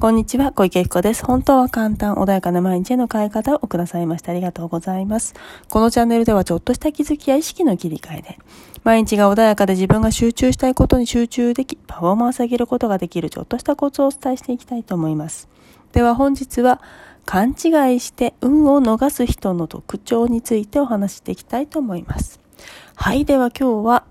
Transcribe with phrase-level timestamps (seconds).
[0.00, 1.26] こんにちは、小池彦です。
[1.26, 5.34] 本当は簡単、穏やかな毎日への変え方をくださいましてありがとうございます。
[5.68, 8.38] このチャンネルではちょっとした気づきや意識の切り替えで、
[8.84, 15.48] 毎日が穏やかで自分が集中したいことに集中でき、パフォーマンス上げることができるちょっとしたコツをお伝えしていきたいと思います。
[15.90, 16.80] では本日は、
[17.26, 22.38] 勘違いして運を逃す人の特徴についてお話していきたいと思います。
[22.94, 24.04] はい、では今日は、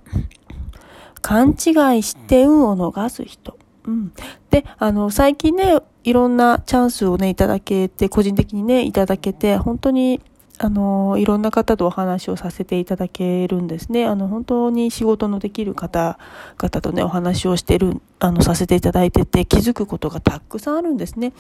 [1.22, 3.57] 勘違いして運を逃す人。
[3.88, 4.14] うん。
[4.50, 10.22] で、あの、最近ね、いろんなチャンスをね、いただけて、個人的にね、いただけて、本当に、
[10.60, 14.06] あの、いろんな方とお話をさせていただけるんですね。
[14.06, 21.34] あの、本当に仕事のできる方々とね、お話をしてる、あの、させていただいてて、気づくことがたくさんあるんですね。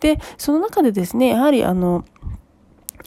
[0.00, 2.04] で、その中でですね、やはりあの、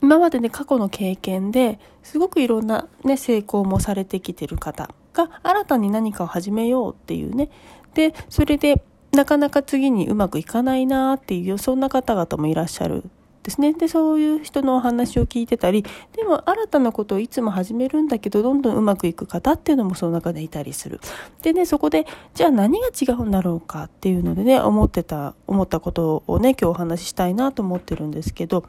[0.01, 7.49] 今までね、過去の経験ですごくいろんなね、成功もされてきてる方が新たに何かを始めようっていうね、
[7.93, 13.03] で、それでなかなか次にうまくいかないなっていう、そんな方々もいらっしゃる
[13.43, 13.73] ですね。
[13.73, 15.83] で、そういう人のお話を聞いてたり、
[16.15, 20.99] でも新たなことをいつも始めるんだけど、どんどんうまくいく方っていうのもその中でいたりする。
[21.41, 28.63] でね、そこで、じゃあ何が違うんだろうかっていうのでね、思ってた、思ったことをね、今日お話ししたいなと思ってるんですけど、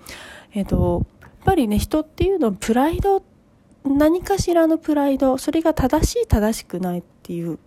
[0.55, 3.23] えっ、と、やっぱりね、人っていうのはプライド、
[3.85, 7.59] 何かしらのプライド、それが正しい正しくないっていう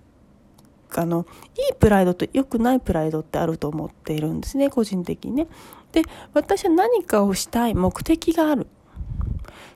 [0.96, 1.26] あの、
[1.58, 5.48] いいプライドと良くないプライドってあると思っているんですね、個人的にね。
[5.92, 8.68] で、私は何かをしたい目的がある。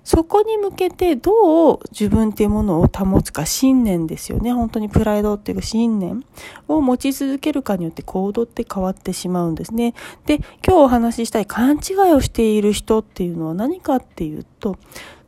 [0.03, 4.53] そこに向けてどう自分っていうものを保つか信念ですよね。
[4.53, 6.23] 本当にプライドっていうか信念
[6.67, 9.93] を持ち続けるかによって行動って変わってしまうんですね。
[10.25, 14.77] で、今日お話ししたい勘違いをしている人っていうのは何かっていうと、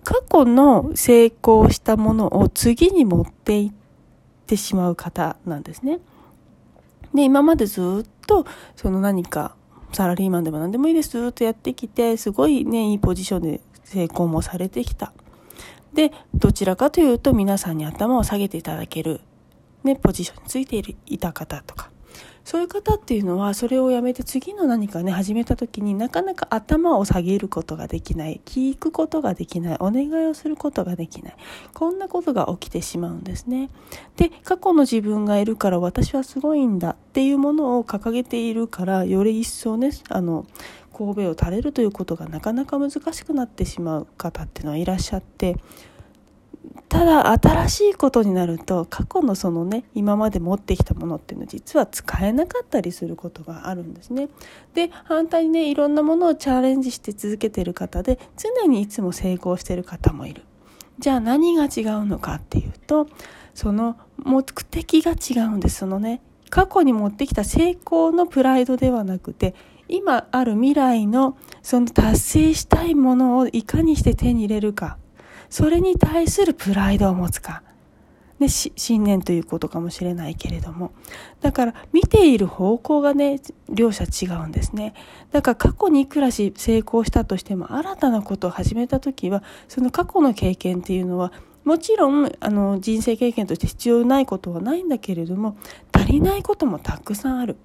[0.04, 3.81] 過去の成功したものを次に持っていって
[4.52, 6.00] てしまう方なんですね。
[7.14, 9.56] で、今までずっと、その何か、
[9.94, 15.14] サラリーマンでも何でもいいです、ずっとやってきて、すごいね、いいポジションで成功もされてきた。
[15.94, 19.22] で、どちらかというと皆さんに頭を下げていただける、
[19.84, 21.91] ね、ポジションについているいた方とか、
[22.44, 31.36] そういう方っていうのはそれをやめて次の何かね始めた時になかなか頭を下げることができない聞くことができないお願いをすることができない。
[31.74, 33.70] こんなことが起きてしまうんですね。
[34.18, 40.46] で過去の自分がいるから私はすごいんだっていうものを掲げているからより一層ねあの
[40.94, 45.58] 神戸を垂れるということがなかなか難しくなってしまう方っていうのはいらっしゃって
[46.90, 54.30] ただ新しいことになると過去のそのね今まで持ってきたものっていうのは実は使えなかったりすることがあるんですね。
[54.74, 60.44] で反対にねいろんなものをチャレンジして続けてる方で常にいつも成功してる方もいる。
[61.00, 63.08] じゃあ何が違うのかっていうと
[63.56, 66.22] その目的が違うんですそのね
[66.52, 69.56] 過去に持ってきた成功のプライドではなくて
[69.88, 74.98] 今ある未来のその達成したいものをいかにして手に入れるか
[75.52, 77.62] それに対するプライドを持つか。
[78.40, 80.94] ね、信念ということかもしれないけれども。
[81.42, 83.40] だから見ている方向がね、
[83.70, 84.96] 両者違うんですね。
[85.32, 91.32] だから過去にいくらし成功したとしても新たなことを始めた時は、その過去の経験っていうのは
[91.64, 95.56] もちろんあの人生経験として必要ないことはないんだけれども
[95.92, 97.58] 足りないこともたくさんある。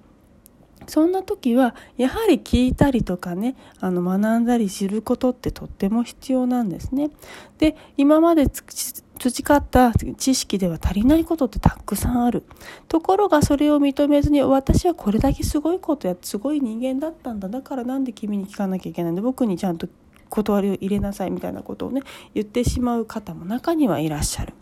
[0.85, 7.09] そんな時はやはり聞いたりとかねあの学んだり知ることってとっても必要なんですね。
[7.57, 12.43] で今まで培った知識では足りないことってたくさんある。
[12.87, 19.87] ところがそれを認めずに私はこれだけすごいことやすごい人間だったんだだからなんで君に聞かなきゃいけないんだ僕にちゃんと
[20.29, 22.01] 断りを入れなさいみたいなことをね
[22.33, 24.53] 言ってしまう方も中にはいらっしゃる。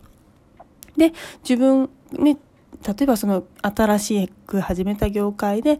[0.97, 1.13] で
[1.47, 2.37] 自分ね
[2.85, 5.79] 例えばその新しく始めた業界で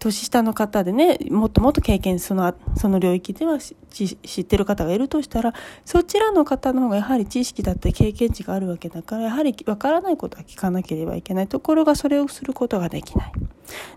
[0.00, 5.52] 年下の方でね、もっともっと経験、その、その領域では知ってる方がいるとしたら、
[5.84, 13.32] そちらの方の方がやはり知識だったり経験値があるわけだから、やはりわからないことは聞かなければいけないところがそれをすることができない。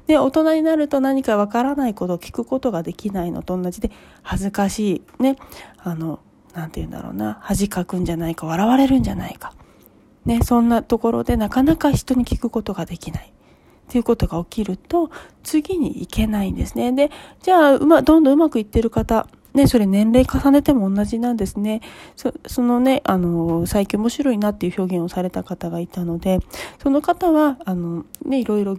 [0.08, 3.90] で、大人になると何かわからないことを聞くことができないのと同じで、
[4.24, 5.38] 恥ずかしい、ね、
[5.78, 6.20] あの、
[6.54, 9.53] なんて言うんだろうな、恥かくんじゃないか、笑われるんじゃないか。
[10.26, 13.34] ね、そんなところでなかなか人に聞くことができない。
[13.84, 15.12] っていうことが起きると、
[15.44, 16.92] 次に行けないんですね。
[16.94, 17.12] で、
[17.42, 21.82] じゃあ、うま、どんどんうまくいってる方、ね、それ年齢重ねても同じなんですね。
[22.16, 26.40] そそのね、あの、最近面白いなっていう表現をされた方がいたので、
[26.82, 28.78] その方は、あの、ね、いろいろ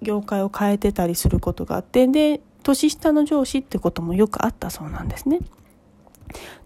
[0.00, 5.40] 業界を変えてたりすることがあって、で、年下の上司ってこともよくあったそうなんですね。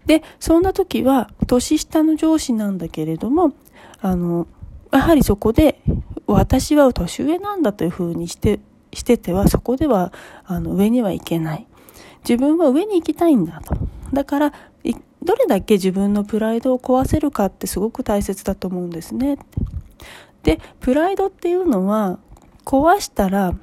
[0.05, 3.51] で、そんな時は、年下の上司なんだけれども、
[4.01, 4.47] あの、
[4.91, 5.81] やはりそこで、
[6.27, 8.59] 私は年上なんだというふうにして
[8.93, 10.13] しててはそこでは
[10.45, 11.67] あの上にはいけない。
[12.19, 13.75] 自分は上に行きたいんだと。
[14.13, 14.53] だから、
[15.21, 19.37] どれだけ自分のプライドを壊せるかってすごく大切だと思うんですね。
[20.43, 22.19] で、プライドっていうのは
[22.65, 23.53] 壊したら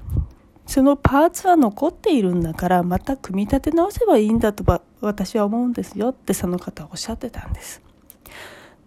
[0.67, 4.65] そのパーツは残っているんだからまた組み立て直せばいいんだと
[5.01, 7.86] 私は思うんですよってその方はおっしゃってたんです。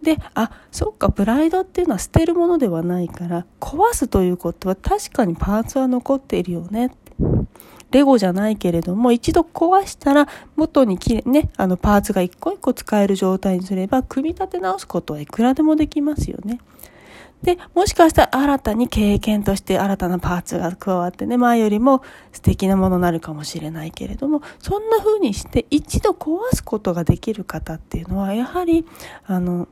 [0.02, 6.92] で、あ、そっか、プライドっていうのは捨てるものではないから、壊すということは確かにパーツは残っているよね。
[7.92, 16.60] レゴじゃないけれども、一度壊したら元にきれね、あのパーツが一個一個使える状態にすれば、組み立て直すことはいくらでもできますよね。
[17.42, 28.86] で、もしかしたら新たに経験として新たなパーツが加わってね、前よりも素敵なものになるかもしれないけれども、そんな風にして一度壊すことができる方っていうのは、やはり、
[29.26, 29.68] あの、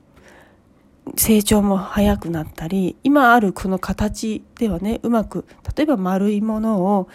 [1.16, 5.46] 成長も早くなったり今あるこの形ではねうまく
[5.76, 7.10] 例えば丸いものを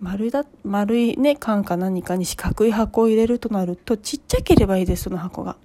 [0.00, 5.56] 丸だ丸いね缶か何かに四角い箱を入れるとなるとちっちゃければいいですその箱が。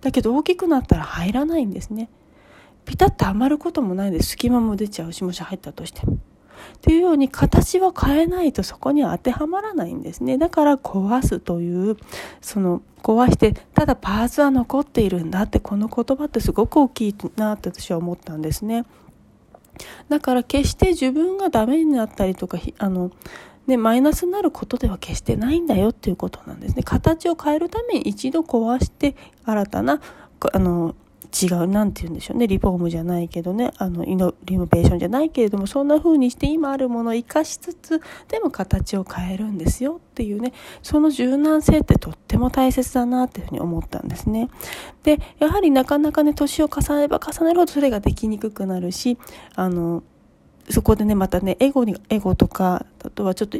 [0.00, 2.08] だけど大きくなったら入らないんですね。
[2.84, 6.18] ピタッとはまることもないです隙間も出ちゃうしもし入ったとしても。
[6.82, 10.38] というように形は変えないとそこには当てはまらないんですね。
[10.38, 11.96] だから壊すという、
[12.40, 18.84] その壊して、ただパーツは残っているんだってこの言葉ってすごく大きいなって私は思ったんですね。
[20.08, 23.10] だから決して自分がダメになったりとか、あの、
[23.66, 26.82] ね、マイナスになることでは決してないんだよっていうことなんですね。
[26.82, 30.00] 形を変えるために一度壊して新たな
[30.52, 30.94] あの
[31.30, 32.46] 違う、なんて言うんでしょうね。
[32.46, 44.48] リフォームじゃないけどね、あの、イノ、リノベーションじゃないけれども、そんな風にして今あるものを活かしつつ、でも形を変えるんですよっていうね、その柔軟性ってとっても大切だなっていうふうに思ったんですね。
[45.02, 49.18] で、やはりなかなかね、年を重ねれば重ねるほどそれができにくくなるし、
[49.54, 50.02] あの、
[50.68, 53.58] そこでね、またね、エゴに、エゴとか、あとはちょっと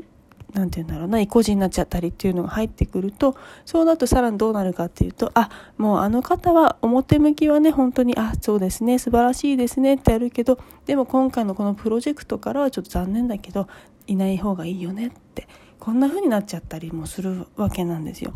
[0.55, 13.69] なんて言うんだろうな、意固地になっちゃったりっていうのが入ってくると、そうなるとさらにどうなるかっていうと、あ、もうあの方は表向きはね、本当に、あ、そうですね、素晴らしいですねってやるけど、でも今回のこのプロジェクトからはちょっと残念だけど、
[14.07, 15.47] いない方がいいよねって、
[15.79, 18.35] こんな風になっちゃったりもするわけなんですよ。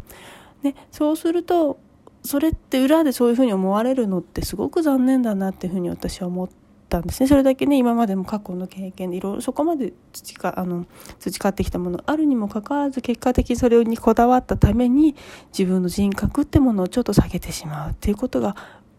[0.63, 1.79] ね、そうすると、
[2.23, 10.87] それって裏でそういうふうに思われるのってすごく残念だなっていうふうに私は思ってたんですねそれだけね今までも過去の経験でいろいろそこまで培あの
[11.19, 15.15] 培ってきたものあるにもかかわらず結果的にそれにこだわったために
[15.57, 18.57] 自分の人格ってものをちょっと下げてしまうっていうことが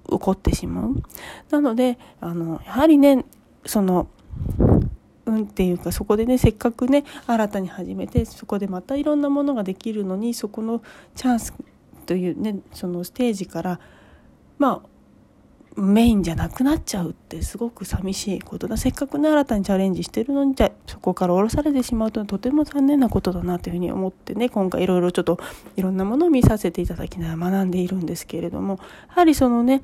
[0.09, 1.03] 起こってしまう。
[1.49, 3.25] なのであのやはりね
[3.65, 4.07] その
[5.25, 10.81] うんっていうかそこでねせっかくね新たに始めてそこでまたいろんなものができるのにそこの
[11.15, 11.53] チャンス
[12.05, 13.79] というねそのステージから
[14.57, 14.94] まあ
[15.77, 18.77] メインじゃなくなっちゃうってすごく寂しいことだ。
[18.77, 25.37] せっかくね新たにチャレンジしてるのにじゃそこから降ろされてしまうととても残念なことだなというふうに思ってね今回いろいろちょっと
[25.75, 28.79] いろんなものを見させていただきながら学んでいるんですけれども
[29.09, 29.81] やはりそのね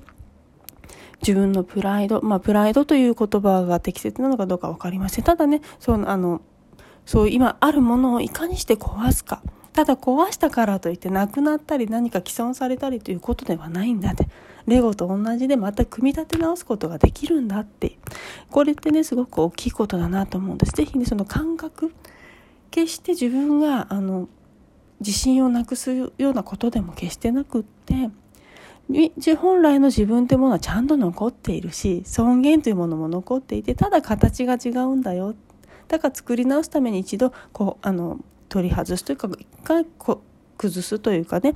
[1.21, 5.23] 自分のプライドまあプライドという言葉が適切なのかどうか分かりません。
[5.23, 6.41] ただねそのあの
[7.05, 9.43] そう今あるものをいかにして壊すか。
[9.73, 14.27] ただ壊したからといってなくなったり何か既存されたりということではないんだって。
[14.67, 17.97] レゴと同じでまた組み立て直すことができるんだって。
[18.51, 20.73] これってねすごく大きいことだなと思うんです。
[20.75, 21.93] 是非ねその感覚。
[22.69, 24.29] 決して自分があの
[24.99, 28.11] 自信をなくすようなことでも決してなくって
[29.35, 35.35] 本来の自分というものはちゃんと残っているし尊厳というものも残っていてただ形が違うんだよ。
[35.87, 38.19] だから作り直すために一度こうあの
[38.51, 40.21] 取り外すというか一回こ
[40.57, 41.55] 崩すというかね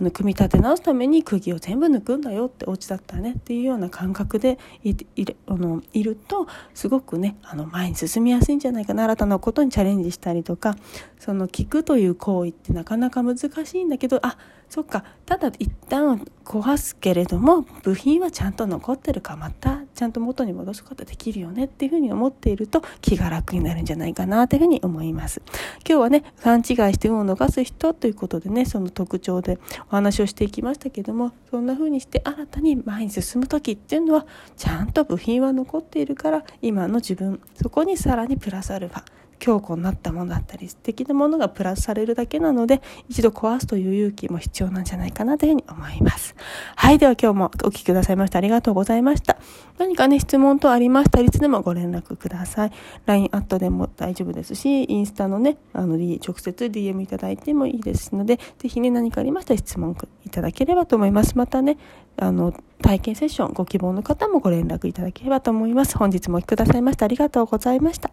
[0.00, 10.76] あの組み立て直すために釘を全部抜くんだよってお家だったねっていうような感覚でいいあのいるとすごくねあの前に進みやすいんじゃないかな新たなことにチャレンジしたりとか
[11.18, 14.38] その聞くという行為ってなかなか難しいんだけどあ
[14.70, 25.42] そっかただ一旦壊すけれども部品はちゃんと残ってるかまたちゃんと元に戻すことできるよねっていうふうに思っていると気が楽になるんじゃないかなというふうに思います。
[25.84, 34.24] 今日はね勘違いして運を逃す人ということでねその特徴でお話をしていきましたけどもそんなふうにして新たに前に進む時っていうのは
[34.56, 39.02] ちゃんと部品は残っているから今の自分そこにさらにプラスアルファ
[39.38, 46.34] 強固になったものだったり素敵なものがプラスされるだけなので一度壊すという勇気も必要なんじゃないかなというふうに思います。
[46.76, 49.38] はいでは今日もお聴きくださいましてありがとうございました。
[49.78, 52.72] 何かね質問等ありましたらいつでもご連絡ください
[53.06, 61.36] LINE アットでも大丈夫ですしインスタのねあの直接 DM いただいてもいいですのでぜひね何かありましたら質問いただければと思います。
[61.36, 61.78] またね
[62.16, 62.52] あの
[62.82, 65.96] 体験セッションご希望の方もご連絡いただければと思います。
[65.96, 68.10] 本日もお聴きくださいましてありがとうございました。